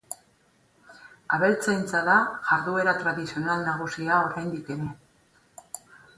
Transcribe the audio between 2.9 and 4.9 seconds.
tradizional nagusia oraindik